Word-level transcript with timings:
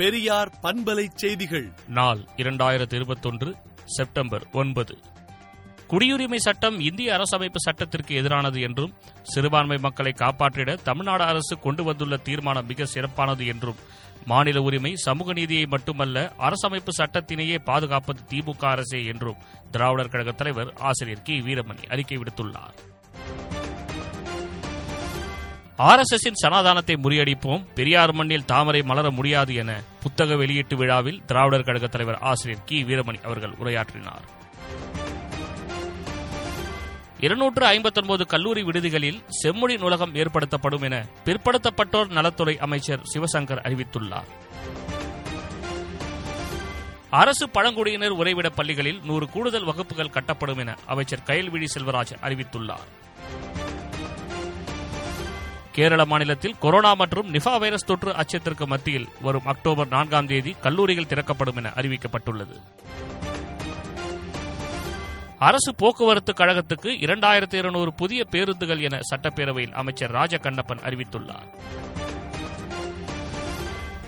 பெரியார் 0.00 0.52
பண்பலை 0.62 1.06
செய்திகள். 1.14 1.72
நாள் 1.88 2.28
இரண்டாயிரத்து 2.36 2.94
இருபத்தொன்று 2.94 3.56
செப்டம்பர் 3.84 4.46
ஒன்பது. 4.52 4.98
குடியுரிமை 5.90 6.36
சட்டம் 6.36 6.80
இந்திய 6.80 7.14
அரசமைப்பு 7.14 7.54
சட்டத்திற்கு 7.54 8.22
எதிரானது 8.22 8.60
என்றும் 8.60 8.94
சிறுபான்மை 9.22 9.78
மக்களை 9.78 10.12
காப்பாற்றிட 10.16 10.82
தமிழ்நாடு 10.82 11.24
அரசு 11.24 11.58
கொண்டு 11.58 11.84
வந்துள்ள 11.84 12.16
தீர்மானம் 12.16 12.66
மிக 12.66 12.84
சிறப்பானது 12.84 13.46
என்றும் 13.46 13.76
மாநில 14.26 14.60
உரிமை 14.60 14.94
சமூக 14.94 15.32
நீதியை 15.32 15.66
மட்டுமல்ல 15.66 16.32
அரசமைப்பு 16.38 16.88
சட்டத்தினையே 16.98 17.58
பாதுகாப்பது 17.64 18.22
திமுக 18.28 18.64
அரசே 18.64 19.04
என்றும் 19.04 19.36
திராவிடர் 19.70 20.08
கழக 20.08 20.32
தலைவர் 20.32 20.72
ஆசிரியர் 20.72 21.22
கி. 21.22 21.40
வீரமணி 21.40 21.86
அறிக்கை 21.88 22.18
விடுத்துள்ளார். 22.18 22.89
ஆர்எஸ்எஸின் 25.80 26.46
சனாதானத்தை 26.46 26.96
முறியடிப்போம் 27.02 27.64
பெரியார் 27.74 28.12
மண்ணில் 28.12 28.44
தாமரை 28.44 28.82
மலர 28.82 29.10
முடியாது 29.10 29.54
என 29.54 29.80
புத்தக 30.02 30.36
வெளியீட்டு 30.36 30.76
விழாவில் 30.76 31.24
திராவிடர் 31.26 31.62
கழக 31.62 31.86
தலைவர் 31.86 32.18
ஆசிரியர் 32.18 32.62
கி. 32.64 32.84
வீரமணி 32.84 33.22
அவர்கள் 33.22 33.50
உரையாற்றினார். 33.50 34.22
இருநூற்று 37.20 37.66
ஐம்பத்தொன்பது 37.66 38.26
கல்லூரி 38.26 38.62
விடுதிகளில் 38.62 39.22
செம்மொழி 39.28 39.76
நூலகம் 39.76 40.14
ஏற்படுத்தப்படும் 40.14 40.82
என 40.82 41.06
பிற்படுத்தப்பட்டோர் 41.24 42.10
நலத்துறை 42.10 42.58
அமைச்சர் 42.58 43.00
சிவசங்கர் 43.14 43.62
அறிவித்துள்ளார். 43.62 44.30
அரசு 47.10 47.50
பழங்குடியினர் 47.50 48.16
உறைவிட 48.16 48.48
பள்ளிகளில் 48.50 49.00
நூறு 49.04 49.28
கூடுதல் 49.28 49.64
வகுப்புகள் 49.64 50.14
கட்டப்படும் 50.14 50.58
என 50.58 50.76
அமைச்சர் 50.86 51.22
கயல்விழி 51.26 51.66
செல்வராஜ் 51.78 52.16
அறிவித்துள்ளார். 52.22 52.99
கேரள 55.80 56.04
மாநிலத்தில் 56.04 56.58
கொரோனா 56.60 56.94
மற்றும் 56.94 57.34
நிஃபா 57.34 57.58
வைரஸ் 57.58 57.84
தொற்று 57.84 58.12
அச்சத்திற்கு 58.12 58.66
மத்தியில் 58.66 59.08
வரும் 59.20 59.46
அக்டோபர் 59.46 59.88
நான்காம் 59.88 60.26
தேதி 60.26 60.56
கல்லூரிகள் 60.60 61.06
திறக்கப்படும் 61.06 61.56
என 61.56 61.72
அறிவிக்கப்பட்டுள்ளது. 61.76 62.60
அரசு 65.38 65.74
போக்குவரத்து 65.74 66.32
கழகத்துக்கு 66.32 66.90
இரண்டாயிரத்தி 67.00 67.54
இருநூறு 67.54 67.94
புதிய 67.94 68.24
பேருந்துகள் 68.24 68.80
என 68.80 69.00
சட்டப்பேரவையில் 69.10 69.72
அமைச்சர் 69.72 70.12
ராஜகண்ணப்பன் 70.12 70.82
அறிவித்துள்ளார். 70.88 71.48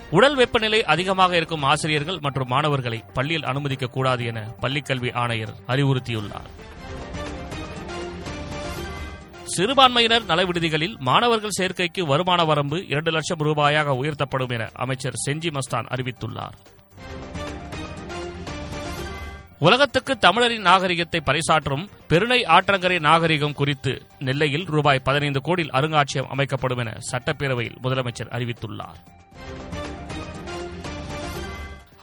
உடல் 0.09 0.35
வெப்பநிலை 0.35 0.83
அதிகமாக 0.83 1.35
இருக்கும் 1.35 1.63
ஆசிரியர்கள் 1.63 2.17
மற்றும் 2.21 2.47
மாணவர்களை 2.47 3.03
பள்ளியில் 3.13 3.43
அனுமதிக்கக் 3.43 3.91
கூடாது 3.91 4.25
என 4.25 4.47
பள்ளிக்கல்வி 4.61 5.13
ஆணையர் 5.13 5.53
அறிவுறுத்தியுள்ளார். 5.67 6.81
சிறுபான்மையினர் 9.43 10.25
நல 10.25 10.45
விடுதிகளில் 10.45 10.95
மாணவர்கள் 10.99 11.57
சேர்க்கைக்கு 11.59 12.01
வருமான 12.01 12.43
வரம்பு 12.43 12.87
இரண்டு 12.87 13.11
லட்சம் 13.11 13.39
ரூபாயாக 13.39 13.85
உயர்த்தப்படும் 13.85 14.49
என 14.49 14.69
அமைச்சர் 14.73 15.13
செஞ்சி 15.29 15.49
மஸ்தான் 15.49 15.87
அறிவித்துள்ளார். 15.89 16.55
உலகத்துக்கு 19.59 20.17
தமிழரின் 20.17 20.61
நாகரிகத்தை 20.61 21.21
பறைசாற்றும் 21.25 21.87
பெருணை 22.07 22.41
ஆற்றங்கரை 22.41 22.99
நாகரிகம் 22.99 23.53
குறித்து 23.53 24.01
நெல்லையில் 24.19 24.65
ரூபாய் 24.65 24.99
பதினைந்து 24.99 25.41
கோடி 25.41 25.69
அருங்காட்சியகம் 25.71 26.29
அமைக்கப்படும் 26.29 26.77
என 26.77 26.97
சட்டப்பேரவையில் 27.11 27.77
முதலமைச்சர் 27.83 28.31
அறிவித்துள்ளார். 28.31 28.99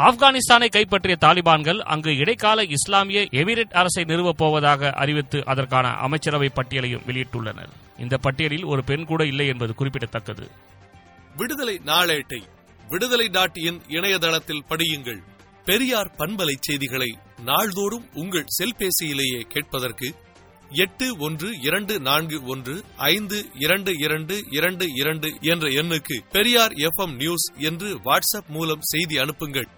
ஆப்கானிஸ்தானை 0.00 0.68
கைப்பற்றிய 0.68 1.16
தாலிபான்கள் 1.20 1.78
அங்கு 1.78 2.16
இடைக்கால 2.16 2.64
இஸ்லாமிய 2.64 3.20
எமிரேட் 3.20 3.72
அரசை 3.72 4.04
நிறுவப் 4.04 4.36
போவதாக 4.36 4.90
அறிவித்து 4.90 5.42
அதற்கான 5.46 5.88
அமைச்சரவை 5.88 6.50
பட்டியலையும் 6.54 7.02
வெளியிட்டுள்ளனர். 7.06 7.68
இந்த 7.98 8.16
பட்டியலில் 8.16 8.64
ஒரு 8.64 8.84
பெண் 8.84 9.04
கூட 9.04 9.26
இல்லை 9.26 9.46
என்பது 9.46 9.74
குறிப்பிடத்தக்கது. 9.74 10.50
விடுதலை 11.36 11.80
நாளேட்டை 11.84 12.42
விடுதலை 12.88 13.28
டாட் 13.28 13.56
இன் 13.56 13.80
இணையதளத்தில் 13.88 14.64
படியுங்கள். 14.68 15.22
பெரியார் 15.64 16.14
பண்பலை 16.18 16.54
செய்திகளை 16.60 17.18
நாள்தோறும் 17.44 18.08
உங்கள் 18.12 18.46
செல்பேசியிலேயே 18.62 19.40
கேட்பதற்கு 19.40 20.14
எட்டு 20.70 21.16
ஒன்று 21.18 21.60
இரண்டு 21.60 22.00
நான்கு 22.00 22.44
ஒன்று 22.44 22.84
ஐந்து 22.96 23.50
இரண்டு 23.54 23.92
இரண்டு 23.98 24.42
இரண்டு 24.50 24.86
இரண்டு 24.94 25.38
என்ற 25.40 25.68
எண்ணுக்கு 25.68 26.20
பெரியார் 26.32 26.72
எஃப்எம் 26.72 27.14
நியூஸ் 27.14 27.52
என்று 27.56 27.98
வாட்ஸ்அப் 27.98 28.48
மூலம் 28.48 28.80
செய்தி 28.80 29.18
அனுப்புங்கள். 29.18 29.68